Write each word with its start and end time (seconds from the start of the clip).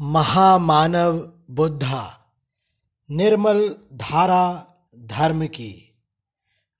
महामानव 0.00 1.16
बुद्धा, 1.50 2.32
निर्मल 3.10 3.68
धारा 3.92 4.66
धर्म 4.98 5.46
की। 5.46 5.94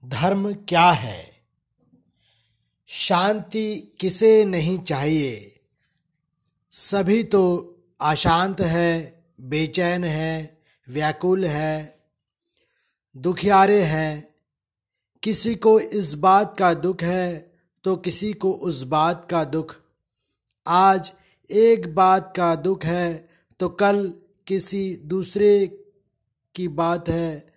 धर्म 0.04 0.52
क्या 0.68 0.90
है? 0.90 1.32
शांति 2.88 3.96
किसे 4.00 4.44
नहीं 4.44 4.78
चाहिए? 4.78 5.60
सभी 6.72 7.22
तो 7.22 7.42
अशांत 8.00 8.60
है, 8.60 9.24
बेचैन 9.40 10.04
है, 10.04 10.62
व्याकुल 10.88 11.44
है, 11.44 11.98
दुखियारे 13.16 13.82
हैं। 13.82 14.34
किसी 15.22 15.54
को 15.54 15.80
इस 15.80 16.14
बात 16.14 16.56
का 16.58 16.74
दुख 16.74 17.02
है 17.02 17.52
तो 17.84 17.96
किसी 17.96 18.32
को 18.32 18.52
उस 18.52 18.82
बात 18.82 19.26
का 19.30 19.44
दुख। 19.44 19.76
आज 20.66 21.12
एक 21.50 21.94
बात 21.94 22.32
का 22.36 22.54
दुख 22.54 22.84
है 22.84 23.28
तो 23.60 23.68
कल 23.68 24.14
किसी 24.46 24.96
दूसरे 24.96 25.66
की 26.54 26.68
बात 26.68 27.08
है। 27.08 27.52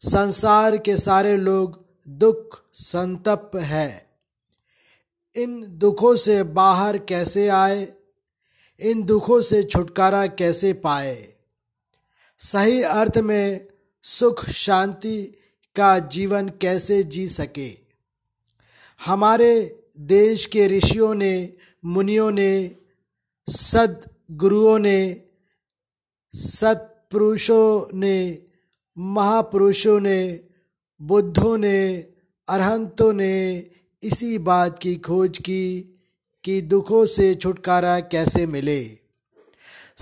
संसार 0.00 0.76
के 0.76 0.96
सारे 0.96 1.36
लोग 1.36 1.84
दुख 2.08 2.62
संतप 2.72 3.50
है। 3.56 4.10
इन 5.36 5.64
दुखों 5.68 6.16
से 6.16 6.42
बाहर 6.42 6.98
कैसे 6.98 7.48
आए? 7.48 7.92
इन 8.80 9.02
दुखों 9.02 9.40
से 9.40 9.62
छुटकारा 9.62 10.26
कैसे 10.26 10.72
पाए? 10.72 11.34
सही 12.38 12.82
अर्थ 12.82 13.18
में 13.18 13.66
सुख 14.02 14.48
शांति 14.48 15.22
का 15.76 15.98
जीवन 15.98 16.48
कैसे 16.48 17.02
जी 17.02 17.28
सके? 17.28 17.78
हमारे 19.04 19.82
देश 19.98 20.46
के 20.46 20.66
ऋषियों 20.66 21.14
ने, 21.14 21.52
मुनियों 21.84 22.30
ने 22.30 22.76
सदगुरुओं 23.50 24.78
ने, 24.78 25.22
सत्पुरुषों 26.34 27.98
ने, 27.98 28.42
महापुरुषों 28.98 30.00
ने, 30.00 30.40
बुद्धों 31.02 31.58
ने, 31.58 31.96
अरहंतों 32.48 33.12
ने 33.12 33.66
इसी 34.02 34.38
बात 34.38 34.78
की 34.78 34.96
खोज 34.96 35.38
की 35.38 35.80
कि 36.44 36.60
दुखों 36.60 37.06
से 37.06 37.34
छुटकारा 37.34 38.00
कैसे 38.00 38.46
मिले। 38.46 38.84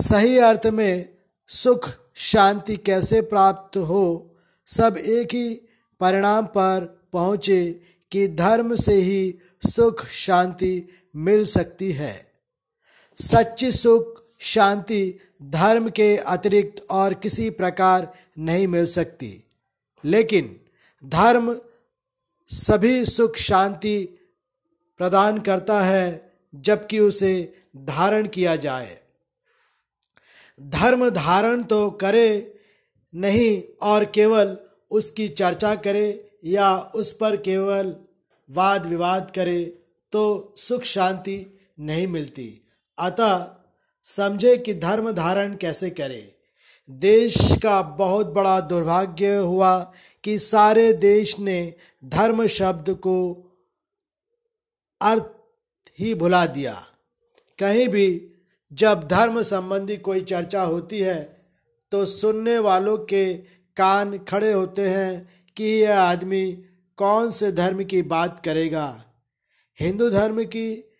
सही 0.01 0.37
अर्थ 0.37 0.67
में 0.67 1.09
सुख, 1.47 1.89
शांति 2.15 2.77
कैसे 2.77 3.21
प्राप्त 3.21 3.77
हो, 3.77 4.35
सब 4.65 4.97
एक 4.97 5.27
ही 5.33 5.61
परिणाम 5.99 6.45
पर 6.45 7.03
पहुँचे 7.13 7.81
कि 8.11 8.27
धर्म 8.27 8.75
से 8.75 8.93
ही 8.93 9.35
सुख, 9.69 10.05
शांति 10.05 10.87
मिल 11.15 11.45
सकती 11.45 11.91
है। 11.91 12.34
सच्ची 13.21 13.71
सुख, 13.71 14.23
शांति, 14.39 15.19
धर्म 15.43 15.89
के 15.89 16.17
अतिरिक्त 16.17 16.85
और 16.91 17.13
किसी 17.13 17.49
प्रकार 17.49 18.13
नहीं 18.39 18.67
मिल 18.67 18.85
सकती। 18.85 19.43
लेकिन 20.05 20.59
धर्म 21.05 21.61
सभी 22.47 23.05
सुख, 23.05 23.37
शांति 23.37 24.05
प्रदान 24.97 25.39
करता 25.39 25.81
है 25.81 26.33
जबकि 26.55 26.99
उसे 26.99 27.53
धारण 27.77 28.27
किया 28.27 28.55
जाए। 28.55 28.99
धर्म 30.61 31.09
धारण 31.09 31.63
तो 31.63 31.89
करे 31.91 32.59
नहीं 33.15 33.63
और 33.81 34.05
केवल 34.05 34.57
उसकी 34.91 35.27
चर्चा 35.27 35.75
करे 35.75 36.31
या 36.43 36.77
उस 36.77 37.13
पर 37.13 37.37
केवल 37.37 37.95
वाद 38.49 38.85
विवाद 38.85 39.31
करे 39.35 39.79
तो 40.11 40.53
सुख 40.57 40.83
शांति 40.83 41.59
नहीं 41.79 42.07
मिलती। 42.07 42.64
अतः 42.97 43.45
समझे 44.05 44.55
कि 44.57 44.73
धर्म 44.73 45.11
धारण 45.11 45.55
कैसे 45.55 45.89
करे। 45.89 46.35
देश 46.89 47.37
का 47.63 47.81
बहुत 47.81 48.27
बड़ा 48.27 48.59
दुर्भाग्य 48.61 49.35
हुआ 49.35 49.79
कि 50.23 50.37
सारे 50.39 50.91
देश 50.93 51.39
ने 51.39 51.73
धर्म 52.05 52.45
शब्द 52.47 52.89
को 52.89 53.15
अर्थ 55.01 55.31
ही 55.99 56.13
भुला 56.13 56.45
दिया। 56.45 56.73
कहीं 57.59 57.87
भी 57.87 58.31
जब 58.71 59.07
धर्म 59.07 59.41
संबंधी 59.41 59.97
कोई 59.97 60.21
चर्चा 60.21 60.61
होती 60.61 60.99
है 60.99 61.19
तो 61.91 62.05
सुनने 62.05 62.57
वालों 62.59 62.97
के 62.97 63.33
कान 63.77 64.17
खड़े 64.17 64.51
होते 64.51 64.87
हैं 64.89 65.29
कि 65.57 65.63
यह 65.63 65.99
आदमी 65.99 66.51
कौन 66.97 67.31
से 67.31 67.51
धर्म 67.51 67.83
की 67.83 68.01
बात 68.01 68.41
करेगा। 68.45 69.05
हिंदू 69.79 70.09
धर्म 70.09 70.43
की 70.45 70.94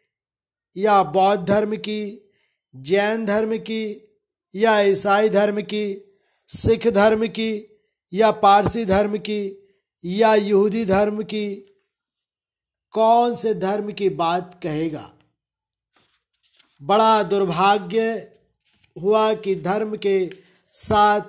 या 0.78 1.03
बौद्ध 1.03 1.47
धर्म 1.47 1.75
की, 1.75 2.31
जैन 2.75 3.25
धर्म 3.25 3.58
की, 3.58 4.16
या 4.56 4.81
ईसाई 4.81 5.30
धर्म 5.30 5.62
की, 5.62 6.16
सिख 6.47 6.88
धर्म 6.88 7.28
की, 7.28 7.81
या 8.13 8.31
पारसी 8.31 8.85
धर्म 8.85 9.18
की, 9.18 9.68
या 10.06 10.35
यहूदी 10.35 10.85
धर्म 10.85 11.24
की, 11.24 11.56
कौन 12.91 13.35
से 13.35 13.53
धर्म 13.53 13.91
की 13.91 14.09
बात 14.09 14.59
कहेगा? 14.64 15.14
बड़ा 16.81 17.24
दुर्भाग्य 17.24 18.31
हुआ 19.02 19.34
कि 19.34 19.56
धर्म 19.56 19.96
के 19.96 20.31
साथ 20.74 21.22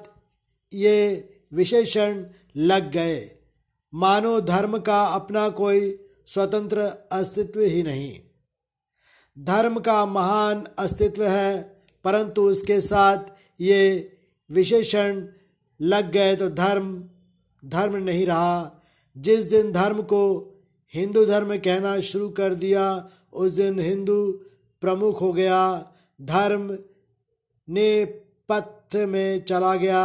ये 0.75 1.29
विशेषण 1.53 2.27
लग 2.57 2.91
गए। 2.91 3.31
मानो 3.95 4.41
धर्म 4.41 4.79
का 4.79 5.05
अपना 5.05 5.49
कोई 5.49 6.09
स्वतंत्र 6.27 6.81
अस्तित्व 7.13 7.61
ही 7.61 7.83
नहीं। 7.83 8.21
धर्म 9.37 9.79
का 9.81 10.05
महान 10.07 10.65
अस्तित्व 10.79 11.25
है, 11.25 11.81
परंतु 12.05 12.43
उसके 12.43 12.81
साथ 12.81 13.33
ये 13.61 14.13
विशेषण 14.51 15.23
लग 15.81 16.11
गए 16.13 16.37
तो 16.37 16.49
धर्म 16.51 16.93
धर्म 17.63 17.97
नहीं 17.97 18.27
रहा। 18.27 18.83
जिस 19.17 19.45
दिन 19.45 19.73
धर्म 19.73 20.03
को 20.03 20.23
हिंदू 20.95 21.25
धर्म 21.27 21.57
कहना 21.57 21.99
शुरू 22.01 22.29
कर 22.29 22.55
दिया, 22.55 23.09
उस 23.33 23.53
दिन 23.53 23.79
हिंदू 23.79 24.33
प्रमुख 24.83 25.21
हो 25.21 25.33
गया। 25.33 25.61
धर्म 26.21 26.77
ने 27.69 28.05
पथ 28.49 28.97
में 29.07 29.45
चला 29.45 29.75
गया, 29.77 30.03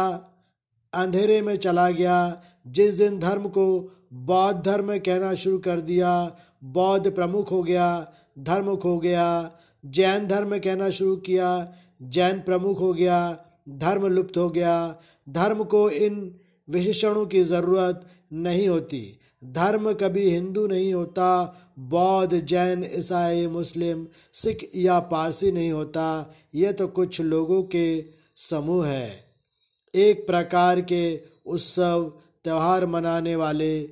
अंधेरे 0.92 1.40
में 1.42 1.56
चला 1.56 1.88
गया। 1.90 2.42
जिस 2.66 2.94
दिन 2.94 3.18
धर्म 3.18 3.48
को 3.48 3.66
बौद्ध 4.12 4.62
धर्म 4.64 4.96
कहना 4.98 5.34
शुरू 5.34 5.58
कर 5.58 5.80
दिया, 5.80 6.36
बौद्ध 6.64 7.14
प्रमुख 7.14 7.50
हो 7.50 7.62
गया 7.62 8.12
धर्म 8.38 8.76
खो 8.76 8.98
गया, 8.98 9.52
जैन 9.86 10.26
धर्म 10.26 10.58
कहना 10.58 10.90
शुरू 10.90 11.16
किया, 11.16 11.72
जैन 12.02 12.40
प्रमुख 12.40 12.80
हो 12.80 12.94
गया, 12.94 13.44
धर्म 13.68 14.06
लुप्त 14.06 14.36
हो 14.36 14.50
गया। 14.50 14.98
धर्म 15.28 15.64
को 15.64 15.90
इन 15.90 16.34
विशेषणों 16.70 17.26
की 17.26 17.44
ज़रूरत 17.44 18.08
नहीं 18.32 18.68
होती। 18.68 19.18
धर्म 19.44 19.92
कभी 19.92 20.30
हिंदू 20.30 20.66
नहीं 20.66 20.94
होता, 20.94 21.56
बौद्ध, 21.78 22.40
जैन, 22.40 22.84
ईसाई, 22.94 23.46
मुस्लिम, 23.46 24.06
सिख 24.32 24.70
या 24.76 25.00
पारसी 25.00 25.52
नहीं 25.52 25.72
होता। 25.72 26.34
यह 26.54 26.72
तो 26.72 26.88
कुछ 26.88 27.20
लोगों 27.20 27.62
के 27.62 28.04
समूह 28.36 28.86
है। 28.86 29.24
एक 29.94 30.26
प्रकार 30.26 30.80
के 30.80 31.20
उत्सव, 31.46 32.12
त्यौहार 32.44 32.86
मनाने 32.86 33.36
वाले, 33.36 33.82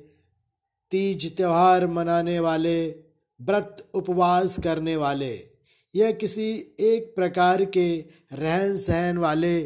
तीज 0.91 1.37
त्यौहार 1.37 1.87
मनाने 1.87 2.39
वाले 2.39 3.00
व्रत 3.41 3.89
उपवास 3.93 4.59
करने 4.59 4.95
वाले 4.95 5.51
यह 5.95 6.11
किसी 6.11 6.75
एक 6.79 7.13
प्रकार 7.15 7.65
के 7.65 8.05
रहन 8.33 8.75
सहन 8.77 9.17
वाले 9.17 9.61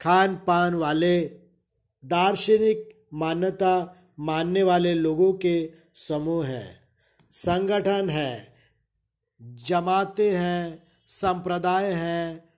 खान 0.00 0.34
पान 0.36 0.74
वाले, 0.74 1.20
दार्शनिक 2.04 2.88
मान्यता 3.14 3.74
मानने 4.20 4.62
वाले 4.62 4.94
लोगों 4.94 5.32
के 5.32 5.70
समूह 5.94 6.46
है, 6.46 6.64
संगठन 7.30 8.08
है, 8.08 8.54
जमाते 9.42 10.30
हैं, 10.30 10.88
संप्रदाय 11.08 11.92
हैं, 11.92 12.50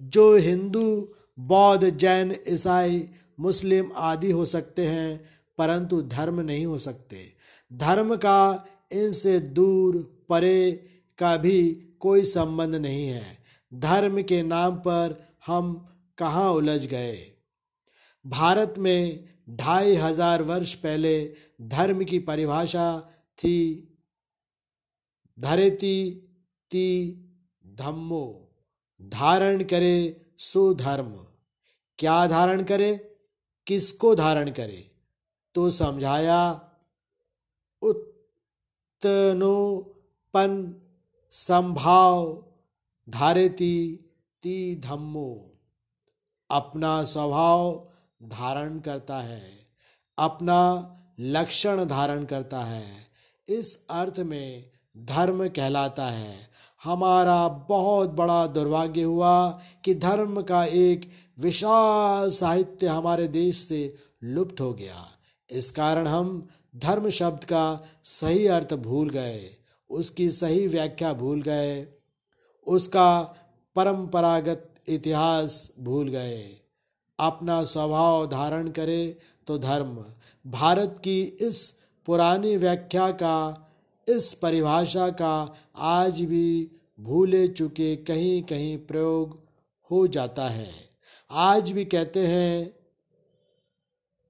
जो 0.00 0.36
हिंदू, 0.36 1.14
बौद्ध, 1.38 1.90
जैन, 1.90 2.36
ईसाई, 2.48 3.08
मुस्लिम 3.40 3.90
आदि 3.96 4.30
हो 4.30 4.44
सकते 4.44 4.86
हैं, 4.86 5.24
परंतु 5.58 6.02
धर्म 6.02 6.40
नहीं 6.40 6.66
हो 6.66 6.78
सकते। 6.78 7.32
धर्म 7.72 8.16
का 8.16 8.66
इनसे 8.90 9.38
दूर 9.40 9.96
परे 10.28 10.72
का 11.18 11.36
भी 11.36 11.72
कोई 12.00 12.24
संबंध 12.24 12.74
नहीं 12.74 13.06
है। 13.06 13.38
धर्म 13.72 14.22
के 14.22 14.42
नाम 14.42 14.76
पर 14.76 15.16
हम 15.46 15.74
कहाँ 16.18 16.50
उलझ 16.52 16.86
गए? 16.86 17.16
भारत 18.24 18.74
में 18.78 19.28
ढाई 19.50 19.94
हज़ार 19.94 20.42
वर्ष 20.42 20.74
पहले 20.74 21.32
धर्म 21.62 22.04
की 22.04 22.18
परिभाषा 22.18 23.00
थी, 23.38 23.58
धरेती 25.38 26.10
ती 26.70 26.88
धम्मो। 27.64 28.52
धारण 29.00 29.62
करे 29.64 30.26
सो 30.38 30.72
धर्म 30.74 31.12
क्या 31.98 32.26
धारण 32.26 32.62
करे? 32.62 32.92
किसको 33.66 34.14
धारण 34.14 34.50
करे? 34.50 34.90
तो 35.54 35.70
समझाया, 35.70 36.40
उत 37.82 38.15
तनोपन 39.02 40.74
संभाव 41.30 42.44
धारेती 43.08 43.96
ती 44.42 44.76
धम्मो। 44.76 45.52
अपना 46.50 47.04
स्वभाव 47.04 47.88
धारण 48.22 48.78
करता 48.78 49.16
है, 49.18 49.42
अपना 50.18 50.58
लक्षण 51.20 51.84
धारण 51.84 52.24
करता 52.24 52.60
है, 52.60 52.84
इस 53.48 53.86
अर्थ 53.90 54.18
में 54.18 54.70
धर्म 54.96 55.48
कहलाता 55.48 56.06
है। 56.06 56.36
हमारा 56.84 57.48
बहुत 57.48 58.10
बड़ा 58.10 58.46
दुर्भाग्य 58.46 59.02
हुआ 59.02 59.60
कि 59.84 59.94
धर्म 59.94 60.42
का 60.42 60.64
एक 60.64 61.10
विशाल 61.38 62.28
साहित्य 62.30 62.86
हमारे 62.86 63.28
देश 63.28 63.56
से 63.56 63.94
लुप्त 64.24 64.60
हो 64.60 64.72
गया। 64.74 65.06
इस 65.50 65.70
कारण 65.70 66.06
हम 66.06 66.48
धर्म 66.76 67.08
शब्द 67.10 67.44
का 67.44 67.64
सही 68.04 68.46
अर्थ 68.46 68.74
भूल 68.74 69.10
गए, 69.10 69.50
उसकी 69.90 70.28
सही 70.30 70.66
व्याख्या 70.66 71.12
भूल 71.12 71.42
गए, 71.42 71.86
उसका 72.66 73.22
परंपरागत 73.76 74.74
इतिहास 74.88 75.70
भूल 75.80 76.08
गए। 76.08 76.42
अपना 77.18 77.62
स्वभाव 77.64 78.26
धारण 78.26 78.70
करे 78.70 79.16
तो 79.46 79.58
धर्म। 79.58 80.04
भारत 80.44 81.00
की 81.04 81.20
इस 81.22 81.68
पुरानी 82.06 82.56
व्याख्या 82.56 83.10
का, 83.12 83.72
इस 84.06 84.32
परिभाषा 84.34 85.08
का 85.10 85.54
आज 85.76 86.20
भी 86.22 86.70
भूले 87.00 87.46
चुके 87.48 87.94
कहीं 87.96 88.42
कहीं 88.42 88.76
प्रयोग 88.78 89.38
हो 89.90 90.06
जाता 90.06 90.48
है। 90.48 90.70
आज 91.30 91.72
भी 91.72 91.84
कहते 91.84 92.26
हैं, 92.26 92.74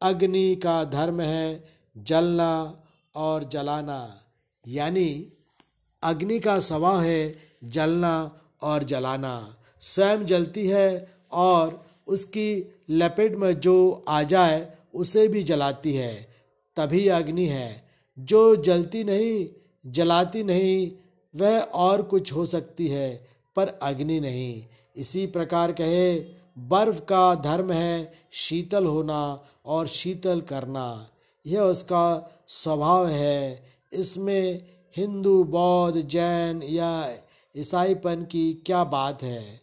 अग्नि 0.00 0.54
का 0.56 0.84
धर्म 0.84 1.20
है 1.20 1.75
जलना 1.98 2.82
और 3.14 3.44
जलाना, 3.44 4.20
यानी 4.68 5.32
अग्नि 6.02 6.40
का 6.40 6.60
स्वभाव 6.60 7.00
है 7.00 7.36
जलना 7.64 8.40
और 8.62 8.84
जलाना। 8.84 9.56
स्वयं 9.80 10.26
जलती 10.26 10.68
है 10.68 11.14
और 11.32 11.86
उसकी 12.08 12.74
लपेट 12.90 13.36
में 13.36 13.60
जो 13.60 14.04
आ 14.08 14.22
जाए, 14.22 14.76
उसे 14.94 15.28
भी 15.28 15.42
जलाती 15.42 15.94
है। 15.94 16.34
तभी 16.76 17.08
अग्नि 17.08 17.46
है। 17.46 17.88
जो 18.18 18.56
जलती 18.56 19.04
नहीं, 19.04 19.48
जलाती 19.92 20.44
नहीं, 20.44 20.92
वह 21.36 21.60
और 21.60 22.02
कुछ 22.02 22.32
हो 22.32 22.46
सकती 22.46 22.88
है, 22.88 23.28
पर 23.56 23.68
अग्नि 23.68 24.20
नहीं। 24.20 24.64
इसी 24.96 25.26
प्रकार 25.26 25.72
कहे, 25.72 26.20
बर्फ़ 26.58 27.00
का 27.00 27.34
धर्म 27.34 27.72
है 27.72 28.12
शीतल 28.32 28.84
होना 28.84 29.42
और 29.66 29.86
शीतल 29.86 30.40
करना। 30.40 31.10
यह 31.46 31.60
उसका 31.60 32.30
स्वभाव 32.48 33.08
है। 33.08 33.64
इसमें 33.92 34.62
हिंदू, 34.96 35.44
बौद्ध, 35.44 36.00
जैन 36.00 36.62
या 36.62 37.14
ईसाईपन 37.56 38.24
की 38.24 38.62
क्या 38.66 38.84
बात 38.84 39.22
है? 39.22 39.60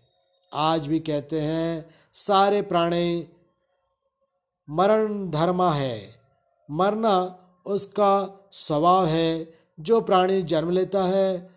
आज 0.54 0.88
भी 0.88 1.00
कहते 1.00 1.42
हैं, 1.42 1.90
सारे 2.14 2.62
प्राणी 2.62 3.28
मरण 4.70 5.30
धर्मा 5.30 5.74
है। 5.74 6.16
मरना 6.72 7.40
उसका 7.66 8.50
स्वभाव 8.52 9.06
है, 9.06 9.54
जो 9.80 10.02
प्राणी 10.02 10.42
जन्म 10.42 10.70
लेता 10.70 11.04
है, 11.04 11.50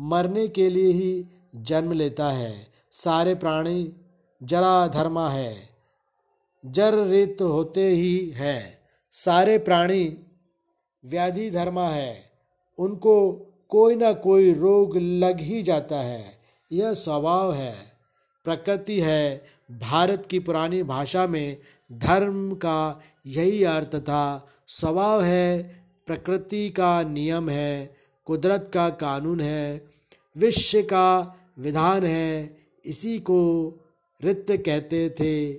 मरने 0.00 0.48
के 0.48 0.70
लिए 0.70 0.92
ही 0.92 1.26
जन्म 1.56 1.92
लेता 1.92 2.30
है। 2.30 2.66
सारे 2.92 3.34
प्राणी 3.34 3.92
जरा 4.42 4.86
धर्मा 4.86 5.28
है, 5.30 5.68
जर 6.66 7.06
रित 7.06 7.36
होते 7.40 7.88
ही 7.88 8.30
है। 8.30 8.85
सारे 9.18 9.58
प्राणी 9.58 10.26
व्याधि 11.04 11.50
धर्मा 11.50 11.88
है। 11.88 12.30
उनको 12.78 13.32
कोई 13.68 13.94
ना 13.94 14.12
कोई 14.12 14.54
रोग 14.54 14.96
लग 14.96 15.40
ही 15.40 15.62
जाता 15.62 16.00
है। 16.00 16.38
यह 16.72 16.92
स्वभाव 16.92 17.54
है। 17.54 17.74
प्रकृति 18.44 19.00
है। 19.00 19.46
भारत 19.70 20.26
की 20.26 20.38
पुरानी 20.38 20.82
भाषा 20.82 21.26
में 21.26 21.56
धर्म 21.92 22.54
का 22.54 23.00
यही 23.26 23.64
अर्थ 23.64 23.96
था। 23.96 24.48
स्वभाव 24.66 25.22
है। 25.22 25.80
प्रकृति 26.06 26.70
का 26.70 27.02
नियम 27.02 27.48
है। 27.48 27.94
कुदरत 28.24 28.70
का 28.74 28.88
कानून 28.88 29.40
है। 29.40 29.86
विश्व 30.36 30.82
का 30.82 31.36
विधान 31.58 32.04
है। 32.04 32.56
इसी 32.84 33.18
को 33.18 33.70
रित 34.24 34.46
कहते 34.50 35.10
थे। 35.10 35.52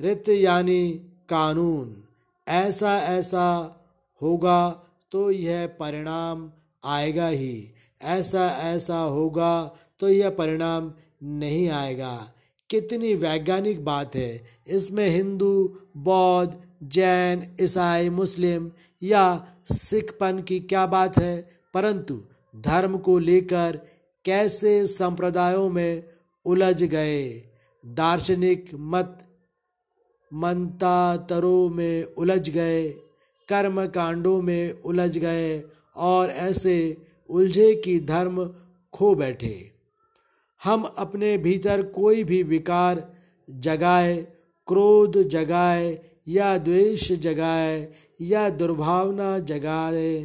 रित 0.00 0.28
यानी 0.28 0.90
कानून। 1.28 2.03
ऐसा 2.48 2.98
ऐसा 2.98 3.76
होगा 4.22 4.82
तो 5.12 5.30
यह 5.30 5.66
परिणाम 5.66 6.52
आएगा 6.84 7.28
ही। 7.28 7.72
ऐसा 8.02 8.46
ऐसा 8.46 8.98
होगा 8.98 9.74
तो 10.00 10.08
यह 10.08 10.30
परिणाम 10.30 10.94
नहीं 11.22 11.68
आएगा। 11.68 12.32
कितनी 12.70 13.14
वैज्ञानिक 13.14 13.84
बात 13.84 14.16
है। 14.16 14.44
इसमें 14.66 15.08
हिंदू, 15.08 15.78
बौद्ध, 15.96 16.56
जैन, 16.82 17.56
ईसाई, 17.60 18.10
मुस्लिम 18.10 18.70
या 19.02 19.46
सिखपन 19.64 20.42
की 20.42 20.60
क्या 20.60 20.86
बात 20.86 21.18
है? 21.18 21.48
परंतु 21.74 22.22
धर्म 22.56 22.98
को 22.98 23.18
लेकर 23.18 23.80
कैसे 24.24 24.86
संप्रदायों 24.86 25.70
में 25.70 26.04
उलझ 26.44 26.82
गए? 26.82 27.42
दार्शनिक 27.86 28.70
मत 28.74 29.33
मंतातरों 30.34 31.68
में 31.68 32.04
उलझ 32.04 32.50
गए, 32.50 32.88
कर्म 33.48 33.86
कांडों 33.86 34.40
में 34.42 34.82
उलझ 34.82 35.18
गए 35.18 35.62
और 35.96 36.30
ऐसे 36.30 36.96
उलझे 37.30 37.74
कि 37.74 37.98
धर्म 38.00 38.44
खो 38.92 39.14
बैठे। 39.14 39.54
हम 40.64 40.82
अपने 40.98 41.36
भीतर 41.38 41.82
कोई 41.82 42.24
भी 42.24 42.42
विकार 42.42 43.08
जगाए, 43.50 44.16
क्रोध 44.68 45.22
जगाए 45.22 45.98
या 46.28 46.56
द्वेष 46.58 47.12
जगाए 47.12 47.92
या 48.20 48.48
दुर्भावना 48.50 49.38
जगाए 49.38 50.18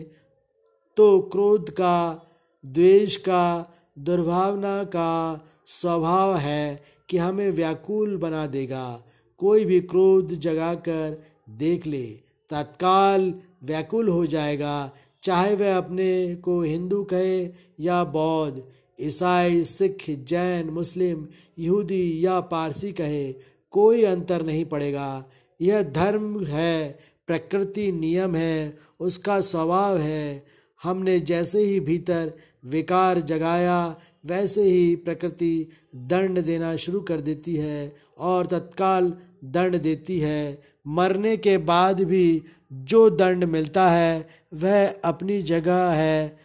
तो 0.98 1.20
क्रोध 1.22 1.70
का, 1.70 2.26
द्वेष 2.66 3.16
का, 3.18 3.74
दुर्भावना 4.00 4.84
का 4.84 5.46
स्वभाव 5.66 6.36
है 6.36 6.84
कि 7.10 7.18
हमें 7.18 7.50
व्याकुल 7.52 8.18
बना 8.18 8.46
देगा। 8.48 9.04
कोई 9.40 9.66
भी 9.66 9.80
क्रोध 9.82 10.34
जगाकर 10.34 11.24
देख 11.50 11.88
ले, 11.88 12.06
तत्काल 12.50 13.34
व्याकुल 13.64 14.08
हो 14.08 14.26
जाएगा। 14.26 14.92
चाहे 15.24 15.56
वह 15.56 15.78
अपने 15.78 16.36
को 16.36 16.62
हिंदू 16.62 17.04
कहे 17.04 17.50
या 17.80 18.04
बौद्ध, 18.04 18.62
ईसाई, 19.02 19.64
सिख, 19.64 20.06
जैन, 20.10 20.70
मुस्लिम, 20.70 21.28
यहूदी 21.60 22.26
या 22.26 22.40
पारसी 22.40 22.92
कहे, 22.92 23.34
कोई 23.72 24.04
अंतर 24.04 24.46
नहीं 24.46 24.66
पड़ेगा। 24.66 25.26
यह 25.62 25.82
धर्म 25.82 26.46
है, 26.46 27.00
प्रकृति 27.28 27.92
नियम 27.92 28.36
है, 28.36 28.78
उसका 29.00 29.40
स्वभाव 29.42 29.98
है। 29.98 30.46
हमने 30.84 31.20
जैसे 31.20 31.60
ही 31.60 31.80
भीतर 31.80 32.34
विकार 32.66 33.20
जगाया, 33.22 33.96
वैसे 34.26 34.62
ही 34.62 34.96
प्रकृति 34.96 35.68
दंड 35.96 36.40
देना 36.40 36.76
शुरू 36.76 37.02
कर 37.02 37.22
देती 37.22 37.56
है 37.56 37.96
और 38.20 38.46
तत्काल 38.46 39.14
दंड 39.44 39.82
देती 39.82 40.20
है। 40.20 40.62
मरने 40.88 41.38
के 41.38 41.58
बाद 41.58 42.02
भी 42.02 42.44
जो 42.74 43.10
दंड 43.10 43.44
मिलता 43.44 43.90
है, 43.90 44.30
वह 44.54 44.94
अपनी 45.06 45.42
जगह 45.42 45.90
है। 45.90 46.40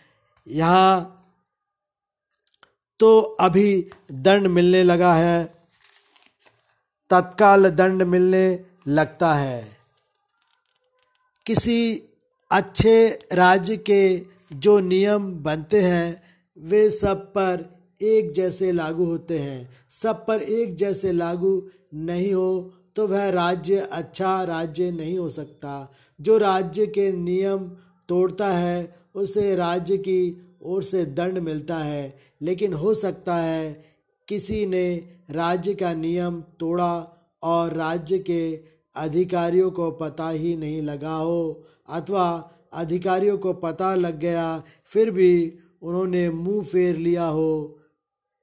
यहाँ 0.49 1.21
तो 3.01 3.21
अभी 3.21 3.91
दंड 4.13 4.47
मिलने 4.47 4.83
लगा 4.83 5.15
है। 5.15 5.55
तत्काल 7.11 7.69
दंड 7.69 8.03
मिलने 8.03 8.65
लगता 8.89 9.35
है। 9.35 9.77
किसी 11.47 12.03
अच्छे 12.53 13.19
राज्य 13.33 13.77
के 13.77 14.23
जो 14.53 14.81
नियम 14.81 15.33
बनते 15.33 15.81
हैं, 15.81 16.23
वे 16.59 16.91
सब 16.91 17.17
पर 17.17 17.75
एक 18.03 18.33
जैसे 18.33 18.73
लागू 18.73 19.05
होते 19.05 19.39
हैं। 19.39 19.71
सब 19.91 20.27
पर 20.27 20.43
एक 20.43 20.75
जैसे 20.75 21.13
लागू 21.13 21.69
नहीं 21.95 22.35
हो 22.35 22.73
तो 22.97 23.07
वह 23.07 23.29
राज्य 23.31 23.77
अच्छा 23.93 24.43
राज्य 24.45 24.91
नहीं 24.91 25.19
हो 25.19 25.29
सकता। 25.29 25.93
जो 26.21 26.39
राज्य 26.39 26.87
के 26.87 27.11
नियम 27.13 27.71
तोड़ता 28.09 28.49
है, 28.49 28.95
उसे 29.15 29.55
राज्य 29.55 29.97
की 29.99 30.21
ओर 30.63 30.83
से 30.83 31.05
दंड 31.05 31.39
मिलता 31.39 31.79
है। 31.79 32.17
लेकिन 32.43 32.73
हो 32.73 32.95
सकता 32.95 33.37
है 33.37 33.85
किसी 34.29 34.67
ने 34.67 34.97
राज्य 35.31 35.75
का 35.75 35.93
नियम 35.95 36.41
तोड़ा 36.61 36.95
और 37.43 37.73
राज्य 37.73 38.19
के 38.19 38.61
अधिकारियों 38.97 39.71
को 39.71 39.91
पता 39.91 40.29
ही 40.29 40.57
नहीं 40.57 40.83
लगा 40.83 41.15
हो, 41.15 41.65
अथवा 41.89 42.51
अधिकारियों 42.73 43.39
को 43.39 43.53
पता 43.53 43.95
लग 43.95 44.19
गया, 44.19 44.63
फिर 44.85 45.11
भी 45.11 45.53
उन्होंने 45.83 46.31
मुँह 46.31 46.65
फेर 46.65 46.97
लिया 46.97 47.27
हो, 47.27 47.79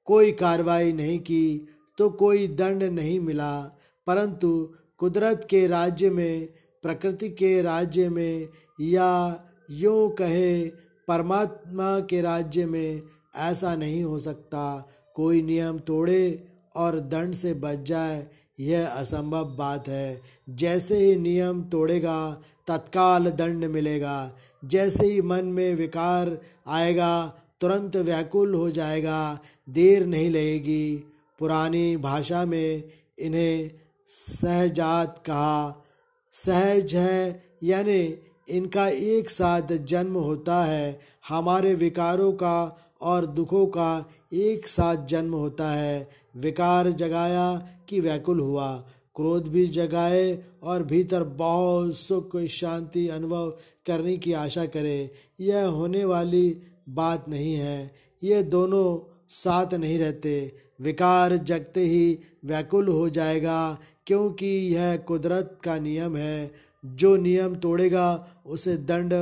कोई 0.04 0.32
कार्रवाई 0.32 0.92
नहीं 0.92 1.18
की 1.18 1.68
तो 1.98 2.08
कोई 2.10 2.46
दंड 2.48 2.82
नहीं 2.82 3.20
मिला। 3.20 3.78
परंतु 4.06 4.74
कुदरत 4.98 5.46
के 5.50 5.66
राज्य 5.66 6.10
में, 6.10 6.48
प्रकृति 6.82 7.28
के 7.28 7.62
राज्य 7.62 8.08
में 8.08 8.48
या 8.80 9.44
यूँ 9.70 10.10
कहे, 10.10 10.64
परमात्मा 11.08 12.00
के 12.00 12.20
राज्य 12.20 12.66
में 12.66 13.02
ऐसा 13.36 13.76
नहीं 13.76 14.04
हो 14.04 14.18
सकता। 14.18 14.88
कोई 15.14 15.42
नियम 15.42 15.78
तोड़े 15.78 16.44
और 16.76 17.00
दंड 17.00 17.34
से 17.34 17.54
बच 17.54 17.78
जाए, 17.78 18.26
यह 18.60 18.86
असंभव 18.86 19.44
बात 19.44 19.88
है। 19.88 20.22
जैसे 20.48 20.96
ही 20.96 21.16
नियम 21.16 21.62
तोड़ेगा, 21.62 22.42
तत्काल 22.66 23.30
दंड 23.30 23.64
मिलेगा। 23.64 24.36
जैसे 24.64 25.06
ही 25.06 25.20
मन 25.20 25.44
में 25.44 25.74
विकार 25.74 26.38
आएगा, 26.66 27.34
तुरंत 27.60 27.96
व्याकुल 27.96 28.54
हो 28.54 28.70
जाएगा, 28.70 29.40
देर 29.68 30.06
नहीं 30.06 30.30
लगेगी। 30.30 31.04
पुरानी 31.38 31.96
भाषा 31.96 32.44
में 32.44 32.82
इन्हें 33.18 33.70
सहजात 34.14 35.18
कहा। 35.18 35.84
सहज 36.30 36.94
है, 36.94 37.42
यानी 37.62 38.18
इनका 38.50 38.88
एक 38.88 39.30
साथ 39.30 39.62
जन्म 39.72 40.14
होता 40.14 40.64
है, 40.64 41.00
हमारे 41.28 41.74
विकारों 41.74 42.32
का 42.32 42.88
और 43.02 43.26
दुखों 43.26 43.66
का 43.66 44.10
एक 44.32 44.66
साथ 44.66 45.06
जन्म 45.06 45.34
होता 45.34 45.72
है। 45.72 46.08
विकार 46.36 46.90
जगाया 46.90 47.68
कि 47.88 48.00
व्याकुल 48.00 48.40
हुआ, 48.40 48.76
क्रोध 49.16 49.48
भी 49.48 49.66
जगाए 49.66 50.42
और 50.62 50.82
भीतर 50.82 51.24
बहुत 51.24 51.96
सुख, 51.96 52.36
शांति, 52.36 53.08
अनुभव 53.08 53.50
करने 53.86 54.16
की 54.16 54.32
आशा 54.32 54.64
करे। 54.64 55.10
यह 55.40 55.66
होने 55.66 56.04
वाली 56.04 56.58
बात 56.88 57.28
नहीं 57.28 57.54
है। 57.54 57.94
ये 58.22 58.42
दोनों 58.42 59.18
साथ 59.28 59.74
नहीं 59.74 59.98
रहते। 59.98 60.52
विकार 60.80 61.36
जगते 61.36 61.80
ही 61.80 62.18
व्याकुल 62.44 62.88
हो 62.88 63.08
जाएगा। 63.08 63.78
क्योंकि 64.06 64.46
यह 64.46 64.96
कुदरत 64.96 65.58
का 65.64 65.78
नियम 65.78 66.16
है। 66.16 66.52
जो 66.84 67.16
नियम 67.16 67.54
तोड़ेगा, 67.54 68.28
उसे 68.46 68.76
दंड 68.76 69.12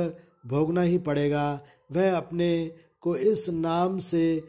भोगना 0.45 0.81
ही 0.81 0.97
पड़ेगा। 0.97 1.61
वह 1.91 2.17
अपने 2.17 2.71
को 3.01 3.15
इस 3.15 3.49
नाम 3.49 3.99
से 3.99 4.43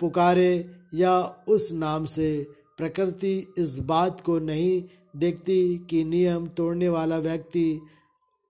पुकारे 0.00 0.70
या 0.94 1.20
उस 1.48 1.72
नाम 1.72 2.04
से। 2.04 2.46
प्रकृति 2.76 3.54
इस 3.58 3.78
बात 3.78 4.20
को 4.20 4.38
नहीं 4.38 4.84
देखती 5.16 5.86
कि 5.90 6.04
नियम 6.04 6.46
तोड़ने 6.46 6.88
वाला 6.88 7.18
व्यक्ति 7.18 7.80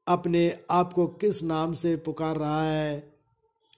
अपने 0.09 0.59
आप 0.71 0.93
को 0.93 1.07
किस 1.07 1.43
नाम 1.43 1.73
से 1.73 1.97
पुकार 1.97 2.37
रहा 2.37 2.71
है। 2.71 3.13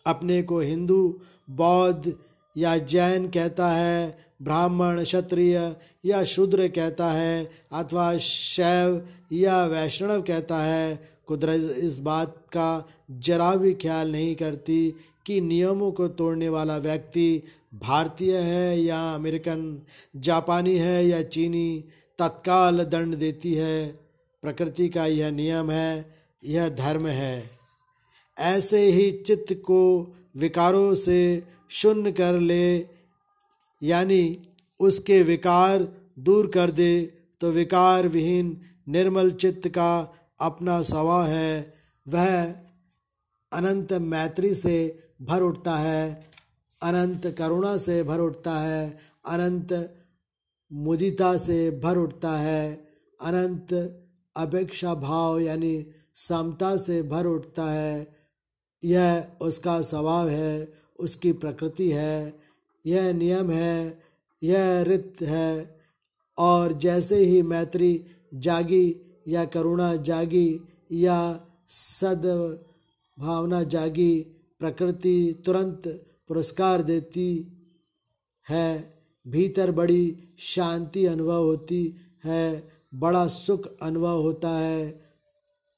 अपने 0.07 0.43
को 0.43 0.61
हिंदू, 0.61 1.21
बौद्ध 1.51 2.15
या 2.61 2.76
जैन 2.76 3.26
कहता 3.29 3.71
है, 3.71 4.19
ब्राह्मण, 4.43 5.02
क्षत्रिय 5.02 5.76
या 6.05 6.25
शूद्र 6.25 6.69
कहता 6.69 7.11
है, 7.11 7.50
अथवा 7.73 8.17
शैव 8.17 9.09
या 9.33 9.64
वैष्णव 9.67 10.21
कहता 10.23 10.62
है, 10.62 11.02
कुदरत 11.26 11.76
इस 11.79 12.00
बात 12.00 12.37
का 12.52 12.88
जरा 13.11 13.55
भी 13.55 13.73
ख्याल 13.75 14.12
नहीं 14.12 14.35
करती 14.35 14.95
कि 15.26 15.40
नियमों 15.40 15.93
को 15.93 16.09
तोड़ने 16.09 16.49
वाला 16.49 16.76
व्यक्ति 16.76 17.43
भारतीय 17.75 18.37
है 18.37 18.81
या 18.81 19.14
अमेरिकन, 19.14 19.83
जापानी 20.17 20.76
है 20.76 21.07
या 21.07 21.23
चीनी, 21.23 21.85
तत्काल 22.19 22.85
दंड 22.85 23.14
देती 23.14 23.55
है। 23.55 23.87
प्रकृति 24.43 24.88
का 24.88 25.07
यह 25.07 25.31
नियम 25.31 25.71
है, 25.71 26.14
यह 26.45 26.69
धर्म 26.69 27.07
है। 27.07 27.60
ऐसे 28.37 28.81
ही 28.87 29.11
चित्त 29.11 29.53
को 29.65 29.83
विकारों 30.37 30.95
से 30.95 31.21
शून्य 31.71 32.13
कर 32.13 32.39
ले, 32.41 32.79
यानी 33.83 34.39
उसके 34.81 35.23
विकार 35.23 35.87
दूर 36.19 36.47
कर 36.47 36.71
दे 36.71 37.01
तो 37.41 37.51
विकार 37.51 38.09
विहीन 38.09 38.57
निर्मल 38.89 39.31
चित्त 39.33 39.69
का 39.69 39.93
अपना 40.41 40.81
स्वभाव 40.83 41.25
है। 41.25 41.75
वह 42.07 42.43
अनंत 43.53 43.93
मैत्री 43.93 44.55
से 44.55 44.77
भर 45.23 45.43
उठता 45.43 45.77
है, 45.77 46.31
अनंत 46.81 47.27
करुणा 47.39 47.77
से 47.77 48.03
भर 48.03 48.21
उठता 48.21 48.59
है, 48.59 48.99
अनंत 49.27 49.73
मुदिता 50.71 51.37
से 51.37 51.71
भर 51.81 51.97
उठता 51.97 52.37
है, 52.39 52.73
अनंत 53.21 53.73
अपेक्षा 54.35 54.95
भाव 54.95 55.39
यानी 55.41 55.87
समता 56.19 56.77
से 56.77 57.03
भर 57.03 57.27
उठता 57.27 57.71
है। 57.73 58.20
यह 58.85 59.31
उसका 59.43 59.81
स्वभाव 59.81 60.29
है, 60.29 60.73
उसकी 61.01 61.33
प्रकृति 61.33 61.91
है, 61.91 62.41
यह 62.87 63.13
नियम 63.13 63.51
है, 63.51 64.03
यह 64.43 64.83
रित 64.83 65.15
है। 65.23 65.81
और 66.39 66.73
जैसे 66.73 67.17
ही 67.17 67.43
मैत्री 67.43 68.05
जागी 68.35 68.97
या 69.29 69.45
करुणा 69.45 69.97
जागी 69.97 70.61
या 70.93 71.47
सद 71.69 72.23
भावना 73.19 73.63
जागी, 73.63 74.21
प्रकृति 74.61 75.43
तुरंत 75.47 76.07
पुरस्कार 76.29 76.83
देती 76.83 77.53
है। 78.49 78.95
भीतर 79.29 79.71
बड़ी 79.71 80.19
शांति 80.39 81.07
अनुभव 81.07 81.45
होती 81.45 81.95
है, 82.25 82.69
बड़ा 82.95 83.27
सुख 83.27 83.79
अनुभव 83.83 84.21
होता 84.21 84.51
है। 84.51 85.05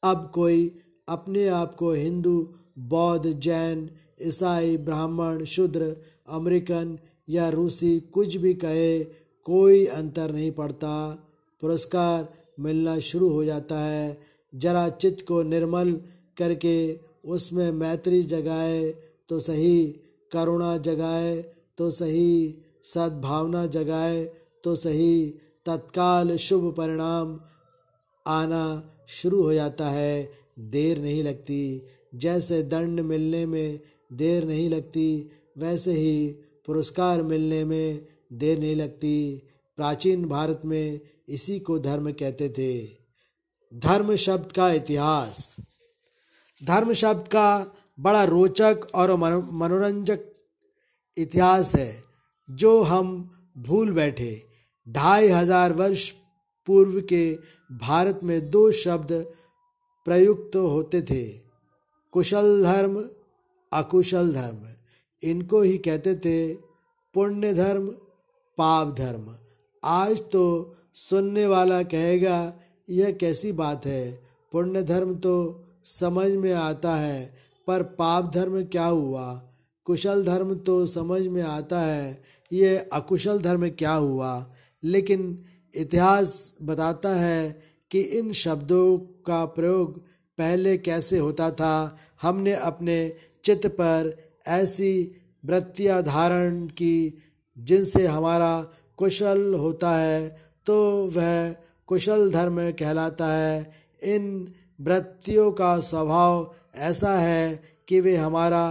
अब 0.05 0.31
कोई 0.35 0.81
अपने 1.09 1.49
आप 1.49 1.75
को 1.75 1.93
हिंदू 1.93 2.55
बौद्ध, 2.77 3.33
जैन, 3.33 3.89
ईसाई, 4.23 4.77
ब्राह्मण, 4.77 5.45
शूद्र, 5.45 5.97
अमेरिकन 6.29 6.99
या 7.29 7.49
रूसी 7.49 7.99
कुछ 8.01 8.37
भी 8.37 8.55
कहे, 8.55 9.05
कोई 9.47 9.85
अंतर 9.87 10.33
नहीं 10.33 10.51
पड़ता। 10.51 10.95
पुरस्कार 11.63 12.29
मिलना 12.61 12.99
शुरू 12.99 13.29
हो 13.29 13.45
जाता 13.45 13.79
है। 13.79 14.19
जरा 14.55 14.89
चित्त 14.89 15.25
को 15.27 15.43
निर्मल 15.43 15.93
करके 16.37 16.99
उसमें 17.25 17.71
मैत्री 17.73 18.23
जगाए 18.23 18.91
तो 19.29 19.39
सही 19.41 19.87
करुणा 20.33 20.77
जगाए 20.77 21.37
तो 21.79 21.91
सही 21.91 22.55
सद्भावना 22.85 23.67
जगाए 23.67 24.25
तो 24.65 24.75
सही 24.77 25.35
तत्काल 25.67 26.37
शुभ 26.37 26.73
परिणाम 26.77 27.41
आना 28.27 28.65
शुरू 29.09 29.43
हो 29.43 29.55
जाता 29.55 29.89
है। 29.89 30.42
देर 30.57 31.01
नहीं 31.01 31.23
लगती। 31.25 31.87
जैसे 32.15 32.63
दंड 32.63 33.01
मिलने 33.01 33.45
में 33.47 33.81
देर 34.13 34.45
नहीं 34.45 34.69
लगती, 34.71 35.31
वैसे 35.59 35.93
ही 35.93 36.27
पुरस्कार 36.67 37.23
मिलने 37.23 37.65
में 37.65 38.07
देर 38.33 38.59
नहीं 38.59 38.77
लगती। 38.77 39.43
प्राचीन 39.79 40.25
भारत 40.25 40.63
में 40.65 41.01
इसी 41.29 41.59
को 41.59 41.79
धर्म 41.79 42.11
कहते 42.13 42.49
थे। 42.49 42.83
धर्म 43.73 44.15
शब्द 44.17 44.53
का 44.53 44.71
इतिहास। 44.73 45.57
धर्म 46.61 46.93
शब्द 46.93 47.29
का 47.29 47.75
बड़ा 47.99 48.25
रोचक 48.25 48.87
और 48.95 49.15
मनोरंजक 49.17 50.25
इतिहास 51.17 51.75
है, 51.77 52.03
जो 52.49 52.81
हम 52.83 53.31
भूल 53.59 53.93
बैठे। 53.93 54.43
ढाई 54.87 55.29
हज़ार 55.29 55.73
वर्ष 55.73 56.11
पूर्व 56.69 57.01
के 57.03 57.33
भारत 57.81 58.21
में 58.23 58.51
दो 58.51 58.71
शब्द 58.73 59.13
प्रयुक्त 60.05 60.57
होते 60.57 61.03
थे। 61.03 61.25
कुशल 62.13 62.63
धर्म, 62.63 63.05
अकुशल 63.73 64.33
धर्म, 64.33 64.59
इनको 65.23 65.61
ही 65.63 65.79
कहते 65.79 66.15
थे 66.15 66.55
पुण्य 67.15 67.55
धर्म, 67.55 67.87
पाप 68.59 68.95
धर्म। 68.99 69.37
आज 69.85 70.21
तो 70.21 70.75
सुनने 70.95 71.47
वाला 71.47 71.83
कहेगा, 71.83 72.53
यह 72.91 73.11
कैसी 73.11 73.53
बात 73.53 73.87
है? 73.87 74.23
पुण्य 74.53 74.83
धर्म 74.83 75.15
तो 75.15 75.65
समझ 75.85 76.31
में 76.31 76.53
आता 76.53 76.95
है, 76.95 77.35
पर 77.67 77.83
पाप 77.83 78.33
धर्म 78.35 78.65
क्या 78.65 78.87
हुआ? 78.87 79.43
कुशल 79.85 80.25
धर्म 80.25 80.55
तो 80.55 80.87
समझ 80.87 81.27
में 81.27 81.43
आता 81.43 81.81
है, 81.81 82.23
ये 82.53 82.77
अकुशल 82.77 83.41
धर्म 83.41 83.69
क्या 83.69 83.93
हुआ? 83.93 84.55
लेकिन 84.85 85.45
इतिहास 85.77 86.55
बताता 86.63 87.15
है 87.15 87.63
कि 87.91 88.01
इन 88.01 88.33
शब्दों 88.33 88.99
का 89.27 89.45
प्रयोग 89.47 89.99
पहले 90.39 90.77
कैसे 90.79 91.19
होता 91.19 91.51
था, 91.51 91.97
हमने 92.23 92.53
अपने 92.53 92.97
चित्त 93.45 93.67
पर 93.67 94.17
ऐसी 94.49 94.95
वृत्तियाँ 95.45 96.03
धारण 96.03 96.67
की 96.67 97.19
जिनसे 97.57 98.07
हमारा 98.07 98.55
कुशल 98.97 99.55
होता 99.55 99.97
है 99.97 100.29
तो 100.67 100.77
वह 101.07 101.55
कुशल 101.89 102.31
धर्म 102.31 102.59
कहलाता 102.71 103.27
है। 103.27 103.71
इन 104.05 104.53
वृत्तियों 104.81 105.51
का 105.53 105.79
स्वभाव 105.81 106.55
ऐसा 106.81 107.17
है 107.19 107.63
कि 107.89 108.01
वे 108.01 108.17
हमारा 108.17 108.65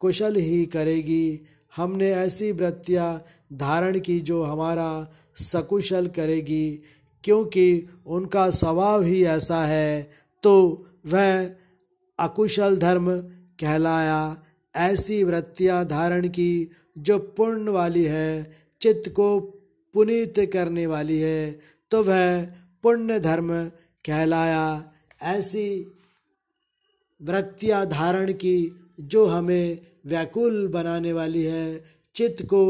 कुशल 0.00 0.36
ही 0.36 0.64
करेगी। 0.66 1.40
हमने 1.76 2.10
ऐसी 2.10 2.50
वृत्तियाँ 2.52 3.24
धारण 3.52 3.98
की 4.00 4.18
जो 4.20 4.42
हमारा 4.42 4.90
सकुशल 5.36 6.06
करेगी। 6.06 6.82
क्योंकि 7.24 7.88
उनका 8.06 8.48
स्वभाव 8.50 9.02
ही 9.02 9.22
ऐसा 9.26 9.62
है 9.64 10.02
तो 10.42 10.54
वह 11.06 11.50
अकुशल 12.18 12.76
धर्म 12.78 13.10
कहलाया। 13.60 14.20
ऐसी 14.74 15.22
वृत्तियाँ 15.24 15.84
धारण 15.84 16.28
की 16.28 16.70
जो 16.96 17.18
पुण्य 17.18 17.70
वाली 17.70 18.04
है, 18.04 18.52
चित्त 18.80 19.08
को 19.10 19.38
पुनीत 19.94 20.38
करने 20.52 20.86
वाली 20.86 21.18
है 21.18 21.58
तो 21.90 22.02
वह 22.02 22.44
पुण्य 22.84 23.18
धर्म 23.20 23.52
कहलाया। 24.04 24.92
ऐसी 25.22 25.68
वृत्तियाँ 27.20 27.84
धारण 27.86 28.32
की 28.32 28.56
जो 29.00 29.24
हमें 29.26 29.78
व्याकुल 30.06 30.66
बनाने 30.68 31.12
वाली 31.12 31.42
है, 31.42 31.84
चित्त 32.14 32.42
को 32.42 32.64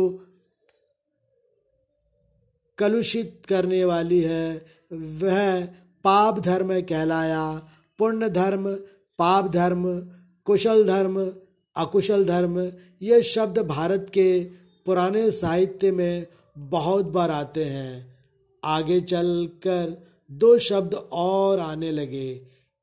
कलुषित 2.79 3.43
करने 3.49 3.85
वाली 3.85 4.21
है। 4.21 4.67
वह 4.93 5.67
पाप 6.05 6.39
धर्म 6.39 6.81
कहलाया। 6.81 7.69
पुण्य 7.99 8.29
धर्म, 8.29 8.75
पाप 9.19 9.49
धर्म, 9.49 10.01
कुशल 10.45 10.87
धर्म, 10.87 11.33
अकुशल 11.77 12.25
धर्म, 12.25 12.73
ये 13.03 13.23
शब्द 13.23 13.59
भारत 13.59 14.07
के 14.11 14.45
पुराने 14.87 15.31
साहित्य 15.31 15.91
में 15.91 16.27
बहुत 16.59 17.05
बार 17.05 17.31
आते 17.31 17.65
हैं। 17.65 18.19
आगे 18.65 19.01
चलकर 19.01 20.07
दो 20.31 20.59
शब्द 20.59 20.95
और 20.95 21.61
आने 21.61 21.93
लगे। 21.93 22.35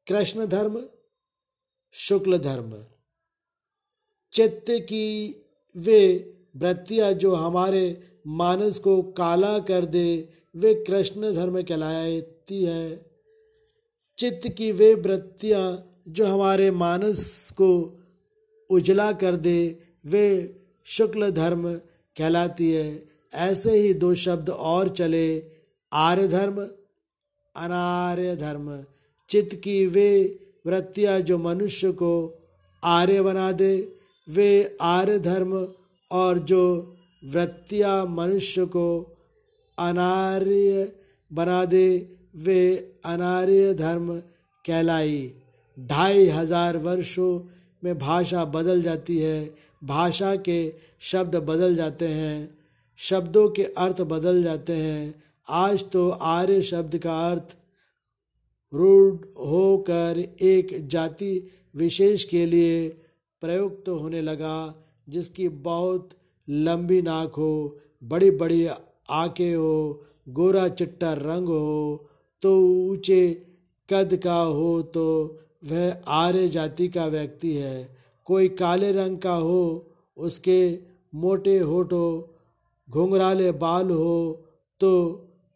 कृष्ण 0.07 0.45
धर्म, 0.45 0.83
शुक्ल 1.93 2.37
धर्म। 2.37 2.85
चित्त 4.33 4.65
की 4.69 5.35
वे 5.77 6.33
वृत्तियाँ 6.55 7.13
जो 7.13 7.35
हमारे 7.35 8.03
मानस 8.27 8.79
को 8.79 9.01
काला 9.01 9.59
कर 9.59 9.85
दे, 9.85 10.29
वे 10.55 10.73
कृष्ण 10.73 11.33
धर्म 11.33 11.61
कहलाती 11.61 12.63
है। 12.63 13.05
चित्त 14.17 14.47
की 14.47 14.71
वे 14.71 14.93
वृत्तियाँ 14.93 15.91
जो 16.07 16.25
हमारे 16.25 16.71
मानस 16.71 17.51
को 17.51 17.99
उजला 18.69 19.11
कर 19.11 19.35
दे, 19.35 19.79
वे 20.05 20.55
शुक्ल 20.85 21.31
धर्म 21.31 21.75
कहलाती 22.17 22.71
है। 22.71 23.03
ऐसे 23.33 23.71
ही 23.71 23.93
दो 23.93 24.13
शब्द 24.13 24.49
और 24.49 24.89
चले, 24.89 25.43
आर्य 25.93 26.27
धर्म, 26.27 26.61
अनार्य 27.55 28.35
धर्म। 28.35 28.83
चित्त 29.29 29.55
की 29.55 29.87
वे 29.87 30.39
वृत्तियाँ 30.65 31.19
जो 31.19 31.37
मनुष्य 31.37 31.91
को 31.91 32.39
आर्य 32.83 33.21
बना 33.21 33.51
दे, 33.51 33.95
वे 34.29 34.77
आर्य 34.81 35.19
धर्म 35.19 35.67
और 36.11 36.37
जो 36.37 36.94
वृत्तियाँ 37.25 38.05
मनुष्य 38.07 38.65
को 38.67 38.87
अनार्य 39.77 40.91
बना 41.31 41.63
दे 41.65 41.87
वे 42.37 42.61
अनार्य 43.05 43.73
धर्म 43.75 44.09
कहलाई। 44.65 45.33
ढाई 45.77 46.27
हज़ार 46.29 46.77
वर्षों 46.79 47.39
में 47.83 47.97
भाषा 47.97 48.43
बदल 48.47 48.81
जाती 48.81 49.17
है, 49.17 49.53
भाषा 49.81 50.35
के 50.37 50.73
शब्द 51.01 51.35
बदल 51.45 51.75
जाते 51.75 52.07
हैं, 52.09 52.57
शब्दों 52.99 53.47
के 53.49 53.63
अर्थ 53.77 54.01
बदल 54.03 54.41
जाते 54.43 54.73
हैं। 54.75 55.13
आज 55.45 55.83
तो 55.91 56.09
आर्य 56.09 56.61
शब्द 56.63 56.97
का 56.97 57.19
अर्थ 57.29 57.55
रूढ़ 58.73 59.13
होकर 59.39 60.23
एक 60.43 60.77
जाति 60.87 61.33
विशेष 61.75 62.23
के 62.23 62.45
लिए 62.45 62.87
प्रयुक्त 63.41 63.83
तो 63.85 63.97
होने 63.97 64.21
लगा, 64.21 64.75
जिसकी 65.07 65.47
बहुत 65.49 66.09
लंबी 66.47 67.01
नाक 67.01 67.35
हो 67.35 67.77
बड़ी 68.03 68.31
बड़ी 68.31 68.65
आँखें 69.09 69.55
हो, 69.55 70.03
गोरा 70.29 70.67
चिट्टा 70.69 71.13
रंग 71.13 71.47
हो 71.47 72.09
तो 72.43 72.59
ऊँचे 72.87 73.21
कद 73.89 74.15
का 74.23 74.35
हो 74.35 74.81
तो 74.93 75.05
वह 75.63 76.01
आर्य 76.07 76.47
जाति 76.49 76.87
का 76.87 77.05
व्यक्ति 77.05 77.53
है। 77.53 77.95
कोई 78.27 78.47
काले 78.49 78.91
रंग 78.91 79.17
का 79.17 79.33
हो, 79.33 79.91
उसके 80.17 80.79
मोटे 81.13 81.57
होठो 81.59 82.35
घुंघराले 82.89 83.51
बाल 83.51 83.89
हो 83.91 84.45
तो 84.81 84.91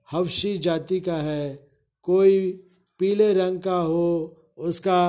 हवशी 0.10 0.58
जाति 0.58 1.00
का 1.00 1.16
है। 1.16 1.70
कोई 2.04 2.52
पीले 3.00 3.34
रंग 3.34 3.60
का 3.60 3.78
हो, 3.78 4.36
उसका 4.58 5.02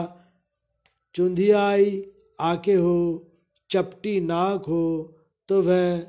चुंधियाई 1.14 2.04
आके 2.40 2.74
हो, 2.74 3.26
चपटी 3.70 4.20
नाक 4.20 4.64
हो 4.64 5.16
तो 5.50 5.62
वह 5.62 6.02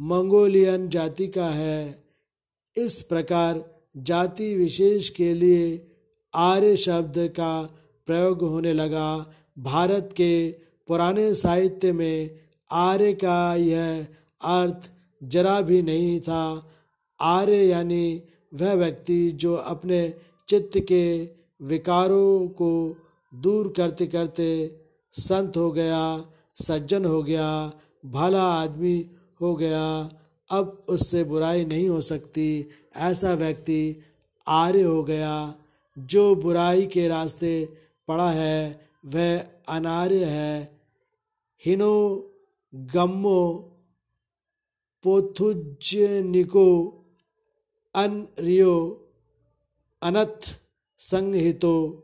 मंगोलियन 0.00 0.88
जाति 0.88 1.26
का 1.26 1.48
है। 1.48 2.04
इस 2.76 3.02
प्रकार 3.02 3.62
जाति 3.96 4.54
विशेष 4.56 5.08
के 5.08 5.34
लिए 5.34 5.90
आर्य 6.34 6.76
शब्द 6.76 7.18
का 7.18 7.62
प्रयोग 8.06 8.42
होने 8.42 8.72
लगा। 8.72 9.32
भारत 9.58 10.10
के 10.12 10.50
पुराने 10.86 11.34
साहित्य 11.34 11.92
में 11.92 12.30
आर्य 12.72 13.12
का 13.14 13.54
यह 13.54 14.06
अर्थ 14.44 14.90
जरा 15.22 15.60
भी 15.60 15.82
नहीं 15.82 16.20
था। 16.20 16.70
आर्य 17.20 17.62
यानी 17.66 18.22
वह 18.54 18.74
व्यक्ति 18.74 19.30
जो 19.30 19.54
अपने 19.54 20.14
चित्त 20.48 20.78
के 20.78 21.28
विकारों 21.62 22.48
को 22.48 22.96
दूर 23.34 23.72
करते 23.76 24.06
करते 24.06 24.80
संत 25.12 25.56
हो 25.56 25.72
गया, 25.72 26.24
सज्जन 26.62 27.04
हो 27.04 27.22
गया 27.22 27.72
भला 28.06 28.42
आदमी 28.42 29.10
हो 29.40 29.56
गया, 29.56 30.10
अब 30.50 30.86
उससे 30.88 31.24
बुराई 31.24 31.64
नहीं 31.64 31.88
हो 31.88 32.00
सकती। 32.00 32.68
ऐसा 32.96 33.34
व्यक्ति 33.34 34.00
आर्य 34.48 34.82
हो 34.82 35.04
गया, 35.04 35.54
जो 35.98 36.34
बुराई 36.34 36.86
के 36.86 37.08
रास्ते 37.08 37.68
पड़ा 38.08 38.30
है, 38.30 38.88
वह 39.06 39.38
अनार्य 39.68 40.24
है। 40.24 40.80
हिनो 41.64 42.30
गम्मो 42.74 43.70
पोथुजनिको 45.02 46.68
अनरियो 47.94 49.06
अनथ 50.02 50.60
संहितो। 50.98 52.02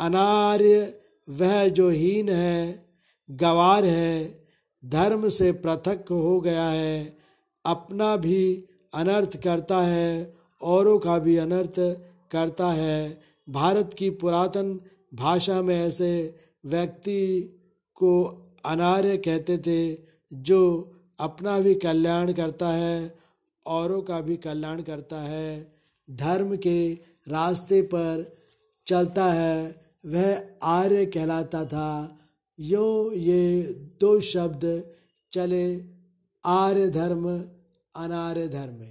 अनार्य 0.00 1.00
वह 1.28 1.68
जो 1.68 1.90
हीन 1.90 2.28
है, 2.28 2.86
गवार 3.30 3.84
है 3.84 4.45
धर्म 4.84 5.28
से 5.28 5.52
पृथक 5.52 6.04
हो 6.10 6.40
गया 6.40 6.68
है, 6.68 7.16
अपना 7.66 8.16
भी 8.16 8.64
अनर्थ 8.94 9.42
करता 9.42 9.80
है, 9.80 10.34
औरों 10.62 10.98
का 10.98 11.18
भी 11.18 11.36
अनर्थ 11.36 11.74
करता 12.30 12.72
है। 12.72 13.20
भारत 13.50 13.94
की 13.98 14.10
पुरातन 14.10 14.80
भाषा 15.14 15.62
में 15.62 15.86
ऐसे 15.86 16.34
व्यक्ति 16.64 17.42
को 17.94 18.24
अनार्य 18.66 19.16
कहते 19.16 19.58
थे, 19.58 19.98
जो 20.32 20.92
अपना 21.20 21.58
भी 21.58 21.74
कल्याण 21.74 22.32
करता 22.32 22.68
है, 22.68 23.16
औरों 23.66 24.02
का 24.02 24.20
भी 24.20 24.36
कल्याण 24.36 24.82
करता 24.82 25.16
है। 25.16 25.72
धर्म 26.10 26.56
के 26.56 26.92
रास्ते 27.28 27.82
पर 27.82 28.36
चलता 28.86 29.24
है, 29.24 29.82
वह 30.06 30.42
आर्य 30.62 31.06
कहलाता 31.06 31.64
था। 31.64 32.18
यो 32.58 33.12
ये 33.12 33.62
दो 34.00 34.18
शब्द 34.20 34.62
चले 35.32 35.66
आर्य 36.44 36.88
धर्म, 36.88 37.28
अनार्य 37.94 38.48
धर्म 38.48 38.84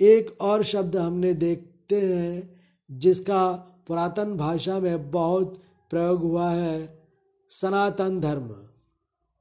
एक 0.00 0.36
और 0.40 0.62
शब्द 0.62 0.96
हमने 0.96 1.32
देखते 1.34 2.00
हैं, 2.00 2.58
जिसका 2.90 3.52
पुरातन 3.86 4.36
भाषा 4.36 4.78
में 4.80 5.10
बहुत 5.10 5.54
प्रयोग 5.90 6.22
हुआ 6.22 6.50
है, 6.50 6.98
सनातन 7.50 8.20
धर्म। 8.20 8.54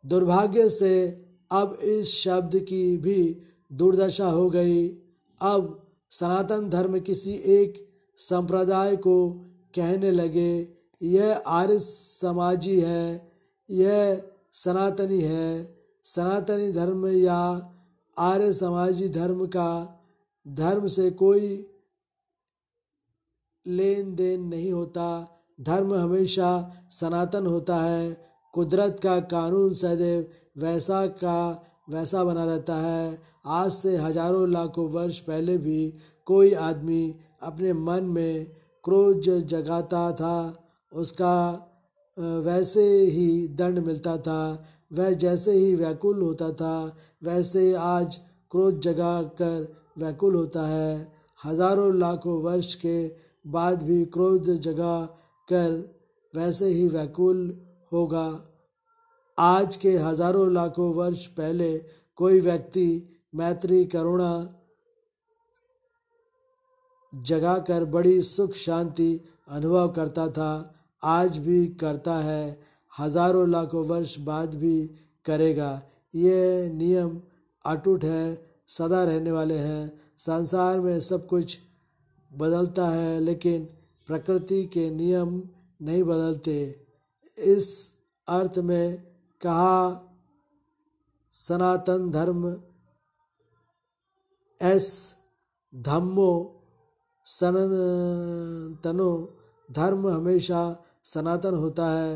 दुर्भाग्य 0.03 0.69
से 0.69 1.07
अब 1.51 1.77
इस 1.83 2.13
शब्द 2.15 2.55
की 2.59 2.97
भी 2.97 3.37
दुर्दशा 3.71 4.29
हो 4.29 4.49
गई। 4.49 4.87
अब 5.37 5.87
सनातन 6.11 6.69
धर्म 6.69 6.99
किसी 6.99 7.33
एक 7.53 7.85
संप्रदाय 8.19 8.95
को 8.95 9.29
कहने 9.75 10.11
लगे, 10.11 10.67
यह 11.01 11.43
आर्य 11.47 11.79
समाजी 11.79 12.79
है 12.79 13.27
यह 13.69 14.21
सनातनी 14.53 15.21
है। 15.21 15.77
सनातनी 16.05 16.71
धर्म 16.71 17.07
या 17.07 17.39
आर्य 18.19 18.53
समाजी 18.53 19.09
धर्म 19.09 19.45
का 19.45 20.03
धर्म 20.47 20.87
से 20.87 21.11
कोई 21.11 21.65
लेन 23.67 24.15
देन 24.15 24.43
नहीं 24.43 24.71
होता। 24.71 25.07
धर्म 25.61 25.93
हमेशा 25.93 26.49
सनातन 26.91 27.45
होता 27.45 27.77
है। 27.77 28.17
कुदरत 28.53 28.99
का 29.03 29.19
कानून 29.19 29.73
सदैव 29.73 30.25
वैसा 30.61 31.05
का 31.07 31.63
वैसा 31.89 32.23
बना 32.23 32.45
रहता 32.45 32.75
है। 32.75 33.21
आज 33.45 33.71
से 33.71 33.97
हज़ारों 33.97 34.49
लाखों 34.49 34.89
वर्ष 34.89 35.19
पहले 35.19 35.57
भी 35.57 35.93
कोई 36.25 36.53
आदमी 36.53 37.15
अपने 37.41 37.73
मन 37.73 38.03
में 38.03 38.45
क्रोध 38.83 39.21
जगाता 39.21 40.11
था। 40.11 40.63
उसका 40.93 41.35
वैसे 42.17 42.83
ही 43.05 43.47
दंड 43.47 43.79
मिलता 43.79 44.17
था, 44.17 44.65
वह 44.91 45.11
जैसे 45.13 45.51
ही 45.51 45.75
व्याकुल 45.75 46.21
होता 46.21 46.49
था, 46.51 46.97
वैसे 47.23 47.73
आज 47.75 48.19
क्रोध 48.51 48.79
जगा 48.81 49.21
कर 49.41 49.67
व्याकुल 49.97 50.35
होता 50.35 50.65
है। 50.67 51.11
हज़ारों 51.39 51.93
लाखों 51.95 52.41
वर्ष 52.41 52.73
के 52.75 53.07
बाद 53.45 53.83
भी 53.83 54.03
क्रोध 54.05 54.49
जगा 54.59 54.99
कर 55.47 55.71
वैसे 56.33 56.67
ही 56.67 56.87
व्याकुल 56.87 57.39
होगा। 57.91 58.27
आज 59.37 59.75
के 59.75 59.91
हज़ारों 59.97 60.51
लाखों 60.53 60.93
वर्ष 60.93 61.25
पहले 61.27 61.77
कोई 62.17 62.39
व्यक्ति 62.39 62.89
मैत्री, 63.35 63.85
करुणा 63.85 64.33
जगाकर 67.13 67.85
बड़ी 67.85 68.21
सुख 68.21 68.53
शांति 68.55 69.11
अनुभव 69.49 69.87
करता 69.89 70.27
था। 70.29 70.73
आज 71.01 71.37
भी 71.37 71.67
करता 71.67 72.15
है, 72.15 72.59
हज़ारों 72.99 73.49
लाखों 73.49 73.85
वर्ष 73.85 74.17
बाद 74.19 74.55
भी 74.55 74.87
करेगा। 75.25 75.71
ये 76.13 76.69
नियम 76.69 77.21
अटूट 77.65 78.03
है, 78.03 78.47
सदा 78.67 79.03
रहने 79.03 79.31
वाले 79.31 79.57
हैं। 79.57 79.99
संसार 80.17 80.79
में 80.79 80.99
सब 80.99 81.27
कुछ 81.27 81.57
बदलता 82.31 82.87
है, 82.89 83.19
लेकिन 83.19 83.65
प्रकृति 84.09 84.65
के 84.65 84.89
नियम 84.89 85.41
नहीं 85.81 86.03
बदलते। 86.03 86.85
इस 87.37 87.93
अर्थ 88.27 88.57
में 88.59 89.03
कहा, 89.41 90.03
सनातन 91.33 92.09
धर्म 92.11 92.47
एस 94.59 95.15
धम्मो 95.73 96.53
सनातनो, 97.25 99.11
धर्म 99.69 100.07
हमेशा 100.07 100.83
सनातन 101.07 101.53
होता 101.53 101.85
है। 101.93 102.15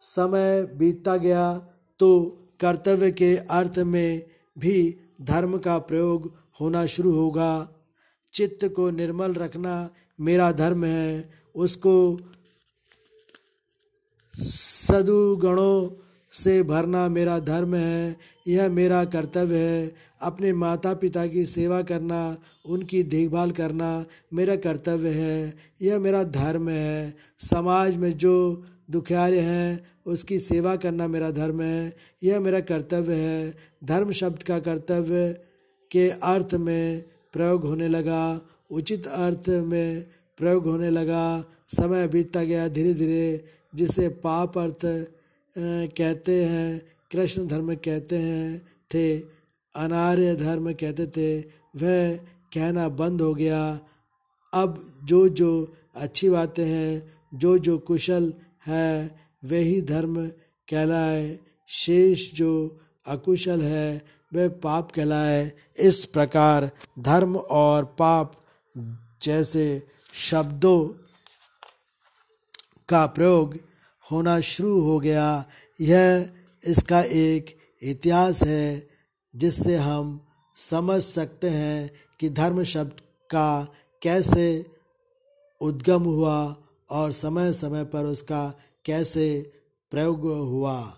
समय 0.00 0.62
बीतता 0.78 1.16
गया 1.16 1.58
तो 2.00 2.08
कर्तव्य 2.60 3.10
के 3.12 3.36
अर्थ 3.50 3.78
में 3.86 4.26
भी 4.56 4.96
धर्म 5.22 5.58
का 5.58 5.78
प्रयोग 5.78 6.32
होना 6.60 6.84
शुरू 6.86 7.12
होगा। 7.12 7.52
चित्त 8.32 8.64
को 8.76 8.90
निर्मल 8.90 9.34
रखना 9.34 9.74
मेरा 10.20 10.50
धर्म 10.52 10.84
है। 10.84 11.30
उसको 11.54 11.94
सदुगणों 14.34 15.76
से 16.38 16.62
भरना 16.62 17.08
मेरा 17.08 17.38
धर्म 17.38 17.74
है, 17.74 18.16
यह 18.48 18.68
मेरा 18.68 19.04
कर्तव्य 19.04 19.56
है। 19.56 19.92
अपने 20.22 20.52
माता 20.52 20.94
पिता 20.94 21.26
की 21.26 21.46
सेवा 21.46 21.82
करना, 21.82 22.36
उनकी 22.66 23.02
देखभाल 23.02 23.50
करना 23.50 24.04
मेरा 24.34 24.56
कर्तव्य 24.56 25.08
है, 25.08 25.54
यह 25.82 25.98
मेरा 25.98 26.22
धर्म 26.22 26.68
है। 26.68 27.14
समाज 27.38 27.96
में 27.96 28.10
जो 28.16 28.64
दुखियारे 28.90 29.40
हैं, 29.40 29.86
उसकी 30.06 30.38
सेवा 30.38 30.76
करना 30.76 31.06
मेरा 31.08 31.30
धर्म 31.30 31.60
है, 31.62 31.92
यह 32.22 32.40
मेरा 32.40 32.60
कर्तव्य 32.60 33.14
है। 33.14 33.54
धर्म 33.84 34.10
शब्द 34.10 34.42
का 34.42 34.58
कर्तव्य 34.58 35.32
के 35.90 36.08
अर्थ 36.10 36.54
में 36.54 37.02
प्रयोग 37.32 37.64
होने 37.64 37.88
लगा, 37.88 38.40
उचित 38.70 39.06
अर्थ 39.06 39.48
में 39.48 40.06
प्रयोग 40.38 40.66
होने 40.66 40.90
लगा। 40.90 41.44
समय 41.68 42.08
बीतता 42.08 42.42
गया 42.42 42.68
धीरे 42.68 42.94
धीरे 42.94 43.44
जिसे 43.74 44.08
पाप 44.08 44.58
अर्थ 44.58 44.84
कहते 45.86 46.44
हैं, 46.44 46.82
कृष्ण 47.12 47.46
धर्म 47.46 47.74
कहते 47.74 48.16
हैं, 48.16 48.66
थे। 48.94 49.18
अनार्य 49.76 50.34
धर्म 50.34 50.72
कहते 50.72 51.06
थे। 51.06 51.40
वह 51.76 52.16
कहना 52.54 52.88
बंद 52.88 53.20
हो 53.20 53.34
गया। 53.34 53.80
अब 54.54 54.98
जो 55.04 55.28
जो 55.28 55.76
अच्छी 55.96 56.28
बातें 56.28 56.66
हैं, 56.66 57.20
जो 57.34 57.58
जो 57.58 57.78
कुशल 57.78 58.34
है, 58.66 59.18
वही 59.44 59.82
धर्म 59.82 60.26
कहलाए। 60.68 61.38
शेष 61.68 62.34
जो 62.34 62.80
अकुशल 63.06 63.62
है, 63.62 64.02
वह 64.34 64.48
पाप 64.48 64.92
कहलाए। 64.92 65.52
इस 65.78 66.04
प्रकार 66.04 66.70
धर्म 66.98 67.36
और 67.36 67.84
पाप 67.84 68.32
जैसे 69.22 69.86
शब्दों 70.12 70.88
का 72.88 73.06
प्रयोग 73.06 73.67
होना 74.10 74.40
शुरू 74.40 74.80
हो 74.80 75.00
गया। 75.00 75.44
यह 75.80 76.30
इसका 76.66 77.00
एक 77.00 77.58
इतिहास 77.82 78.42
है, 78.42 78.88
जिससे 79.36 79.76
हम 79.76 80.26
समझ 80.56 81.02
सकते 81.02 81.48
हैं 81.48 81.90
कि 82.20 82.28
धर्म 82.28 82.62
शब्द 82.62 82.92
का 83.30 83.74
कैसे 84.02 84.66
उद्गम 85.60 86.02
हुआ 86.02 86.56
और 86.90 87.12
समय 87.12 87.52
समय 87.52 87.84
पर 87.84 88.04
उसका 88.04 88.54
कैसे 88.84 89.52
प्रयोग 89.90 90.20
हुआ। 90.20 90.97